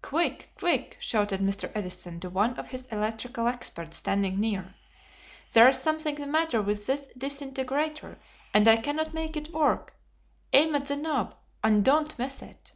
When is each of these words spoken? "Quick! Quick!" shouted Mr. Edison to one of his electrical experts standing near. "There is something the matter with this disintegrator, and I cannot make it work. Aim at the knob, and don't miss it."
"Quick! 0.00 0.50
Quick!" 0.56 0.96
shouted 1.00 1.40
Mr. 1.40 1.68
Edison 1.74 2.20
to 2.20 2.30
one 2.30 2.56
of 2.56 2.68
his 2.68 2.86
electrical 2.92 3.48
experts 3.48 3.96
standing 3.96 4.38
near. 4.38 4.76
"There 5.54 5.66
is 5.66 5.76
something 5.76 6.14
the 6.14 6.26
matter 6.28 6.62
with 6.62 6.86
this 6.86 7.08
disintegrator, 7.18 8.20
and 8.54 8.68
I 8.68 8.76
cannot 8.76 9.12
make 9.12 9.36
it 9.36 9.52
work. 9.52 9.94
Aim 10.52 10.76
at 10.76 10.86
the 10.86 10.94
knob, 10.94 11.34
and 11.64 11.84
don't 11.84 12.16
miss 12.16 12.42
it." 12.42 12.70